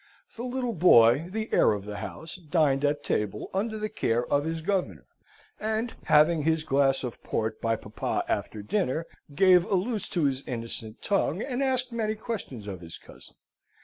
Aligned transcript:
The 0.35 0.41
little 0.41 0.73
boy, 0.73 1.29
the 1.31 1.47
heir 1.51 1.73
of 1.73 1.85
the 1.85 1.97
house, 1.97 2.35
dined 2.37 2.83
at 2.83 3.03
table, 3.03 3.51
under 3.53 3.77
the 3.77 3.87
care 3.87 4.25
of 4.25 4.45
his 4.45 4.63
governor; 4.63 5.05
and, 5.59 5.93
having 6.05 6.41
his 6.41 6.63
glass 6.63 7.03
of 7.03 7.21
port 7.21 7.61
by 7.61 7.75
papa 7.75 8.25
after 8.27 8.63
dinner, 8.63 9.05
gave 9.35 9.63
a 9.63 9.75
loose 9.75 10.09
to 10.09 10.23
his 10.25 10.41
innocent 10.47 11.03
tongue, 11.03 11.43
and 11.43 11.61
asked 11.61 11.91
many 11.91 12.15
questions 12.15 12.65
of 12.65 12.81
his 12.81 12.97
cousin. 12.97 13.35